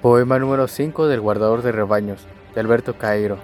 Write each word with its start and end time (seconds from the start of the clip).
Poema 0.00 0.38
número 0.38 0.68
5 0.68 1.06
del 1.06 1.20
guardador 1.20 1.62
de 1.62 1.72
rebaños, 1.72 2.26
de 2.54 2.60
Alberto 2.60 2.98
Cairo. 2.98 3.38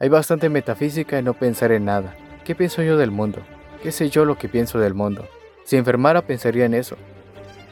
Hay 0.00 0.08
bastante 0.08 0.48
metafísica 0.48 1.18
en 1.18 1.26
no 1.26 1.34
pensar 1.34 1.72
en 1.72 1.84
nada. 1.84 2.14
¿Qué 2.44 2.54
pienso 2.54 2.82
yo 2.82 2.96
del 2.96 3.10
mundo? 3.10 3.40
¿Qué 3.82 3.92
sé 3.92 4.10
yo 4.10 4.24
lo 4.24 4.38
que 4.38 4.48
pienso 4.48 4.78
del 4.78 4.94
mundo? 4.94 5.26
Si 5.64 5.76
enfermara 5.76 6.22
pensaría 6.22 6.64
en 6.64 6.74
eso. 6.74 6.96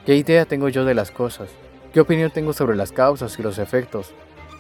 ¿Qué 0.05 0.17
idea 0.17 0.45
tengo 0.45 0.69
yo 0.69 0.85
de 0.85 0.95
las 0.95 1.11
cosas? 1.11 1.49
¿Qué 1.93 2.01
opinión 2.01 2.31
tengo 2.31 2.53
sobre 2.53 2.77
las 2.77 2.93
causas 2.93 3.39
y 3.39 3.43
los 3.43 3.59
efectos? 3.59 4.13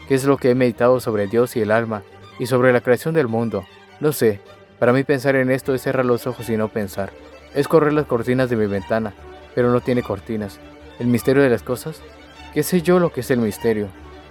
¿Qué 0.09 0.15
es 0.15 0.25
lo 0.25 0.37
que 0.37 0.51
he 0.51 0.55
meditado 0.55 1.01
sobre 1.01 1.27
Dios 1.27 1.55
y 1.57 1.61
el 1.61 1.71
alma 1.71 2.03
y 2.39 2.47
sobre 2.47 2.73
la 2.73 2.81
creación 2.81 3.15
del 3.15 3.29
mundo? 3.29 3.65
No 4.01 4.13
sé. 4.13 4.41
Para 4.79 4.93
mí 4.93 5.05
pensar 5.05 5.37
en 5.37 5.51
esto 5.51 5.75
es 5.75 5.83
cerrar 5.83 6.05
los 6.05 6.27
ojos 6.27 6.49
y 6.49 6.57
no 6.57 6.69
pensar. 6.69 7.11
Es 7.55 7.69
correr 7.69 7.93
las 7.93 8.07
cortinas 8.07 8.51
de 8.51 8.57
mi 8.57 8.67
ventana, 8.67 9.15
pero 9.55 9.71
no 9.71 9.81
tiene 9.81 10.03
cortinas. 10.03 10.61
¿El 10.99 11.07
misterio 11.09 11.43
de 11.43 11.51
las 11.51 11.63
cosas? 11.63 12.01
¿Qué 12.57 12.63
sé 12.63 12.81
yo 12.81 12.99
lo 12.99 13.13
que 13.13 13.21
es 13.21 13.31
el 13.31 13.41
misterio? 13.41 13.89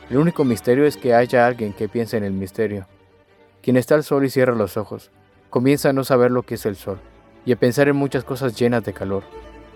El 0.09 0.17
único 0.17 0.45
misterio 0.45 0.87
es 0.87 0.97
que 0.97 1.13
haya 1.13 1.45
alguien 1.45 1.73
que 1.73 1.87
piense 1.87 2.17
en 2.17 2.23
el 2.23 2.33
misterio. 2.33 2.87
Quien 3.61 3.77
está 3.77 3.93
al 3.93 4.03
sol 4.03 4.25
y 4.25 4.31
cierra 4.31 4.55
los 4.55 4.77
ojos, 4.77 5.11
comienza 5.51 5.89
a 5.89 5.93
no 5.93 6.03
saber 6.03 6.31
lo 6.31 6.41
que 6.41 6.55
es 6.55 6.65
el 6.65 6.75
sol 6.75 6.97
y 7.45 7.51
a 7.51 7.55
pensar 7.55 7.87
en 7.87 7.95
muchas 7.95 8.23
cosas 8.23 8.57
llenas 8.57 8.83
de 8.83 8.93
calor. 8.93 9.21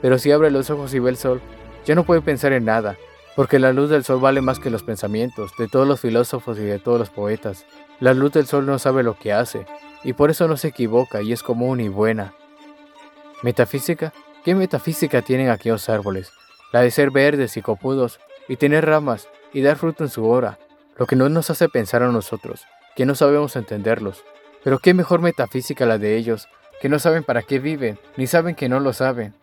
Pero 0.02 0.18
si 0.18 0.32
abre 0.32 0.50
los 0.50 0.72
ojos 0.72 0.96
y 0.96 1.00
ve 1.00 1.12
el 1.12 1.18
sol, 1.18 1.42
ya 1.86 1.94
no 1.94 2.06
puede 2.06 2.22
pensar 2.22 2.52
en 2.54 2.66
nada, 2.66 2.98
porque 3.36 3.60
la 3.60 3.72
luz 3.72 3.92
del 3.92 4.04
sol 4.04 4.20
vale 4.20 4.42
más 4.42 4.58
que 4.58 4.72
los 4.72 4.82
pensamientos 4.82 5.52
de 5.60 5.68
todos 5.68 5.88
los 5.88 6.00
filósofos 6.00 6.58
y 6.58 6.64
de 6.64 6.80
todos 6.80 6.98
los 6.98 7.12
poetas. 7.12 7.68
La 8.00 8.16
luz 8.16 8.32
del 8.32 8.48
sol 8.48 8.66
no 8.66 8.80
sabe 8.80 9.04
lo 9.04 9.16
que 9.16 9.32
hace, 9.32 9.68
y 10.04 10.14
por 10.14 10.32
eso 10.32 10.48
no 10.48 10.58
se 10.58 10.70
equivoca 10.70 11.22
y 11.22 11.34
es 11.34 11.44
común 11.44 11.82
y 11.82 11.88
buena. 11.88 12.34
¿Metafísica? 13.44 14.12
¿Qué 14.44 14.56
metafísica 14.56 15.22
tienen 15.22 15.52
aquellos 15.52 15.88
árboles? 15.88 16.32
La 16.74 16.82
de 16.82 16.90
ser 16.90 17.12
verdes 17.12 17.56
y 17.56 17.62
copudos 17.62 18.20
y 18.50 18.58
tener 18.58 18.86
ramas 18.86 19.30
y 19.54 19.62
dar 19.62 19.78
fruto 19.78 20.04
en 20.04 20.10
su 20.10 20.28
hora, 20.28 20.60
lo 20.98 21.08
que 21.08 21.16
no 21.16 21.30
nos 21.30 21.50
hace 21.50 21.70
pensar 21.70 22.04
a 22.04 22.12
nosotros, 22.12 22.66
que 22.98 23.06
no 23.06 23.16
sabemos 23.16 23.56
entenderlos. 23.56 24.26
Pero 24.62 24.80
qué 24.80 24.94
mejor 24.94 25.22
metafísica 25.22 25.86
la 25.86 25.98
de 25.98 26.18
ellos, 26.18 26.50
que 26.82 26.90
no 26.90 27.00
saben 27.00 27.24
para 27.24 27.44
qué 27.44 27.60
viven, 27.60 27.98
ni 28.18 28.28
saben 28.28 28.56
que 28.56 28.68
no 28.68 28.82
lo 28.82 28.92
saben. 28.92 29.34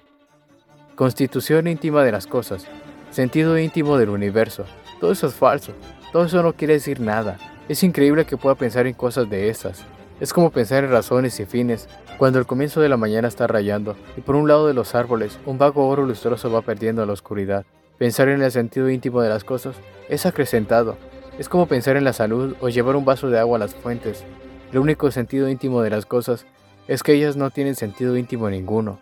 Constitución 0.95 1.67
íntima 1.67 2.05
de 2.05 2.13
las 2.13 2.27
cosas, 2.27 2.67
sentido 3.11 3.59
íntimo 3.59 3.97
del 3.97 4.11
universo, 4.11 4.67
todo 5.01 5.13
eso 5.13 5.27
es 5.27 5.35
falso, 5.35 5.73
todo 6.13 6.25
eso 6.25 6.43
no 6.43 6.55
quiere 6.55 6.75
decir 6.75 7.01
nada. 7.01 7.39
Es 7.69 7.83
increíble 7.83 8.27
que 8.27 8.37
pueda 8.37 8.55
pensar 8.55 8.87
en 8.87 8.95
cosas 8.95 9.29
de 9.29 9.49
esas. 9.49 9.85
Es 10.21 10.33
como 10.33 10.51
pensar 10.51 10.85
en 10.85 10.91
razones 10.91 11.39
y 11.41 11.45
fines, 11.45 11.89
cuando 12.17 12.39
el 12.39 12.47
comienzo 12.47 12.81
de 12.81 12.89
la 12.89 12.97
mañana 12.97 13.29
está 13.29 13.47
rayando, 13.47 13.97
y 14.17 14.23
por 14.23 14.37
un 14.37 14.49
lado 14.49 14.67
de 14.67 14.73
los 14.73 14.95
árboles, 14.95 15.39
un 15.45 15.59
vago 15.59 15.87
oro 15.87 16.07
lustroso 16.07 16.51
va 16.51 16.63
perdiendo 16.63 17.05
la 17.05 17.13
oscuridad. 17.13 17.67
Pensar 17.99 18.29
en 18.29 18.43
el 18.43 18.53
sentido 18.53 18.91
íntimo 18.91 19.23
de 19.23 19.29
las 19.29 19.45
cosas 19.45 19.77
es 20.09 20.27
acrecentado. 20.27 20.99
Es 21.39 21.49
como 21.49 21.67
pensar 21.67 21.97
en 21.97 22.05
la 22.05 22.13
salud 22.13 22.55
o 22.61 22.69
llevar 22.69 22.97
un 22.97 23.05
vaso 23.05 23.31
de 23.31 23.39
agua 23.39 23.57
a 23.57 23.61
las 23.61 23.75
fuentes. 23.75 24.25
El 24.73 24.79
único 24.79 25.11
sentido 25.11 25.49
íntimo 25.49 25.83
de 25.83 25.91
las 25.91 26.05
cosas 26.05 26.47
es 26.89 27.03
que 27.03 27.15
ellas 27.15 27.37
no 27.37 27.51
tienen 27.51 27.75
sentido 27.75 28.17
íntimo 28.17 28.51
ninguno. 28.51 29.01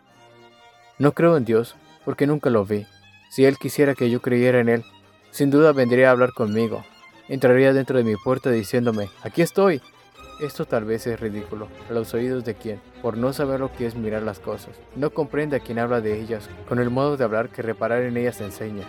No 0.99 1.13
creo 1.13 1.37
en 1.37 1.45
Dios 1.45 1.75
porque 2.05 2.27
nunca 2.27 2.51
lo 2.51 2.65
vi. 2.65 2.87
Si 3.31 3.45
Él 3.45 3.59
quisiera 3.59 3.95
que 3.95 4.11
yo 4.11 4.23
creyera 4.23 4.61
en 4.61 4.69
Él, 4.69 4.85
sin 5.31 5.51
duda 5.51 5.73
vendría 5.73 6.09
a 6.09 6.13
hablar 6.13 6.33
conmigo. 6.33 6.85
Entraría 7.29 7.73
dentro 7.73 7.99
de 7.99 8.05
mi 8.05 8.15
puerta 8.17 8.51
diciéndome, 8.51 9.09
aquí 9.23 9.43
estoy, 9.43 9.83
esto 10.41 10.65
tal 10.65 10.85
vez 10.85 11.07
es 11.07 11.21
ridículo 11.21 11.69
a 11.89 11.93
los 11.93 12.13
oídos 12.15 12.45
de 12.45 12.55
quien, 12.55 12.81
por 13.03 13.17
no 13.17 13.33
saber 13.33 13.61
lo 13.61 13.73
que 13.73 13.87
es 13.87 13.95
mirar 13.95 14.23
las 14.23 14.39
cosas, 14.39 14.75
no 14.97 15.11
comprende 15.11 15.57
a 15.57 15.61
quien 15.61 15.79
habla 15.79 16.01
de 16.01 16.21
ellas 16.21 16.49
con 16.69 16.79
el 16.79 16.91
modo 16.91 17.17
de 17.17 17.25
hablar 17.25 17.49
que 17.49 17.63
reparar 17.63 18.03
en 18.03 18.17
ellas 18.17 18.41
enseña. 18.41 18.85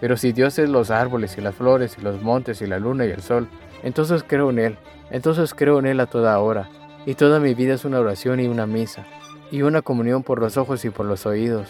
Pero 0.00 0.16
si 0.16 0.32
Dios 0.32 0.58
es 0.58 0.68
los 0.68 0.90
árboles 0.90 1.38
y 1.38 1.40
las 1.40 1.54
flores 1.54 1.96
y 1.98 2.02
los 2.02 2.22
montes 2.22 2.60
y 2.60 2.66
la 2.66 2.78
luna 2.78 3.06
y 3.06 3.10
el 3.10 3.22
sol, 3.22 3.48
entonces 3.82 4.24
creo 4.26 4.50
en 4.50 4.58
Él, 4.58 4.78
entonces 5.10 5.54
creo 5.54 5.78
en 5.78 5.86
Él 5.86 6.00
a 6.00 6.06
toda 6.06 6.38
hora, 6.38 6.68
y 7.06 7.14
toda 7.14 7.40
mi 7.40 7.54
vida 7.54 7.74
es 7.74 7.84
una 7.84 8.00
oración 8.00 8.40
y 8.40 8.48
una 8.48 8.66
misa, 8.66 9.06
y 9.50 9.62
una 9.62 9.82
comunión 9.82 10.22
por 10.22 10.40
los 10.40 10.56
ojos 10.56 10.84
y 10.84 10.90
por 10.90 11.06
los 11.06 11.24
oídos. 11.24 11.68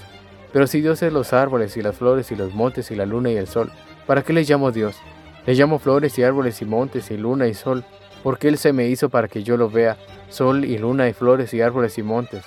Pero 0.53 0.67
si 0.67 0.81
Dios 0.81 1.03
es 1.03 1.13
los 1.13 1.33
árboles 1.33 1.77
y 1.77 1.83
las 1.83 1.97
flores 1.97 2.31
y 2.33 2.37
los 2.37 2.55
montes 2.55 2.91
y 2.91 2.97
la 2.97 3.07
luna 3.07 3.31
y 3.31 3.37
el 3.37 3.47
sol, 3.47 3.71
¿para 4.07 4.23
qué 4.23 4.33
le 4.33 4.45
llamo 4.45 4.73
Dios? 4.73 4.97
Le 5.45 5.55
llamo 5.55 5.79
flores 5.79 6.19
y 6.19 6.23
árboles 6.23 6.63
y 6.63 6.65
montes 6.65 7.11
y 7.11 7.17
luna 7.17 7.47
y 7.47 7.55
sol, 7.55 7.85
porque 8.23 8.49
Él 8.49 8.59
se 8.59 8.73
me 8.73 8.89
hizo 8.89 9.09
para 9.09 9.29
que 9.29 9.43
yo 9.43 9.57
lo 9.57 9.71
vea, 9.71 9.97
sol 10.29 10.65
y 10.65 10.79
luna 10.79 11.09
y 11.09 11.13
flores 11.13 11.55
y 11.55 11.61
árboles 11.61 11.99
y 11.99 12.03
montes. 12.03 12.45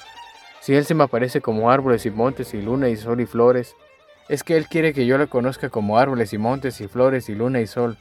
Si 0.62 0.76
Él 0.76 0.86
se 0.86 0.94
me 0.94 1.04
aparece 1.04 1.42
como 1.42 1.72
árboles 1.72 2.06
y 2.06 2.12
montes 2.12 2.54
y 2.54 2.62
luna 2.62 2.90
y 2.90 2.98
sol 2.98 3.22
y 3.22 3.26
flores, 3.26 3.76
es 4.28 4.44
que 4.44 4.58
Él 4.58 4.68
quiere 4.68 4.94
que 4.94 5.06
yo 5.06 5.18
le 5.18 5.28
conozca 5.28 5.70
como 5.70 5.98
árboles 5.98 6.34
y 6.34 6.38
montes 6.38 6.82
y 6.82 6.88
flores 6.88 7.30
y 7.30 7.36
luna 7.36 7.62
y 7.62 7.68
sol. 7.68 7.98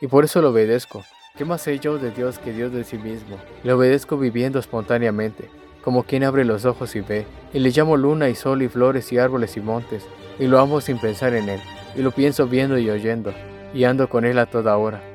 Y 0.00 0.06
por 0.06 0.24
eso 0.24 0.42
lo 0.42 0.50
obedezco. 0.50 1.04
¿Qué 1.36 1.44
más 1.44 1.62
sé 1.62 1.78
yo 1.80 1.98
de 1.98 2.12
Dios 2.12 2.38
que 2.38 2.52
Dios 2.52 2.72
de 2.72 2.84
sí 2.84 2.96
mismo? 2.96 3.36
Le 3.64 3.72
obedezco 3.72 4.16
viviendo 4.16 4.60
espontáneamente, 4.60 5.50
como 5.82 6.04
quien 6.04 6.22
abre 6.22 6.44
los 6.44 6.64
ojos 6.64 6.94
y 6.94 7.00
ve, 7.00 7.26
y 7.52 7.58
le 7.58 7.70
llamo 7.70 7.96
luna 7.96 8.28
y 8.28 8.34
sol 8.34 8.62
y 8.62 8.68
flores 8.68 9.12
y 9.12 9.18
árboles 9.18 9.56
y 9.56 9.60
montes, 9.60 10.06
y 10.38 10.46
lo 10.46 10.60
amo 10.60 10.80
sin 10.80 10.98
pensar 10.98 11.34
en 11.34 11.48
Él, 11.48 11.60
y 11.96 12.02
lo 12.02 12.12
pienso 12.12 12.46
viendo 12.46 12.78
y 12.78 12.88
oyendo, 12.88 13.34
y 13.72 13.82
ando 13.82 14.08
con 14.08 14.24
Él 14.24 14.38
a 14.38 14.46
toda 14.46 14.76
hora. 14.76 15.13